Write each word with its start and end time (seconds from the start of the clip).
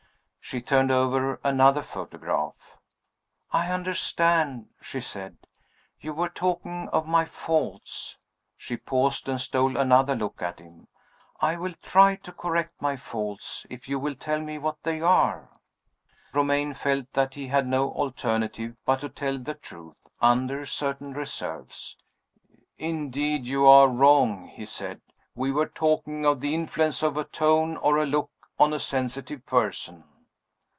She 0.43 0.59
turned 0.61 0.91
over 0.91 1.39
another 1.45 1.81
photograph. 1.81 2.75
"I 3.53 3.71
understand," 3.71 4.67
she 4.81 4.99
said. 4.99 5.37
"You 6.01 6.13
were 6.13 6.27
talking 6.27 6.89
of 6.89 7.07
my 7.07 7.23
faults." 7.23 8.17
She 8.57 8.75
paused, 8.75 9.29
and 9.29 9.39
stole 9.39 9.77
another 9.77 10.13
look 10.13 10.41
at 10.41 10.59
him. 10.59 10.89
"I 11.39 11.55
will 11.55 11.73
try 11.81 12.17
to 12.17 12.33
correct 12.33 12.81
my 12.81 12.97
faults, 12.97 13.65
if 13.69 13.87
you 13.87 13.97
will 13.97 14.15
tell 14.15 14.41
me 14.41 14.57
what 14.57 14.83
they 14.83 14.99
are." 14.99 15.47
Romayne 16.33 16.73
felt 16.73 17.13
that 17.13 17.35
he 17.35 17.47
had 17.47 17.65
no 17.65 17.91
alternative 17.93 18.75
but 18.85 18.99
to 18.99 19.07
tell 19.07 19.37
the 19.37 19.53
truth 19.55 20.09
under 20.19 20.65
certain 20.65 21.13
reserves. 21.13 21.95
"Indeed 22.77 23.45
you 23.47 23.65
are 23.65 23.87
wrong," 23.87 24.49
he 24.49 24.65
said. 24.65 24.99
"We 25.33 25.53
were 25.53 25.69
talking 25.69 26.25
of 26.25 26.41
the 26.41 26.53
influence 26.53 27.01
of 27.03 27.15
a 27.15 27.23
tone 27.23 27.77
or 27.77 27.97
a 27.97 28.05
look 28.05 28.31
on 28.59 28.73
a 28.73 28.81
sensitive 28.81 29.45
person." 29.45 30.03